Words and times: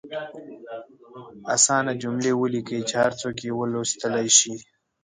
اسانه 1.55 1.91
جملې 2.01 2.31
ولیکئ 2.35 2.79
چې 2.89 2.95
هر 3.03 3.11
څوک 3.21 3.37
یې 3.45 3.51
ولوستلئ 3.59 4.27
شي. 4.37 4.55